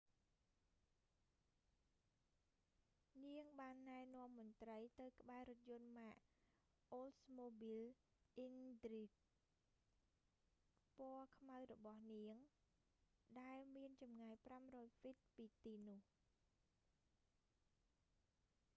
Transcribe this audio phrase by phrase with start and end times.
[3.25, 6.15] នាងបានណែនាំមន្រ្តីទៅក្បែររថយន្តម៉ាក
[6.93, 7.83] អូលស្មូប៊ីល
[8.37, 8.53] អ៊ិន
[8.83, 9.79] ទ្រីហ្គ oldsmobile
[10.95, 12.35] intrigue ពណ៌ខ្មៅរបស់នាង
[13.41, 14.35] ដែលមានចម្ងាយ
[14.65, 16.01] 500ហ្វីត ពីទីនោះ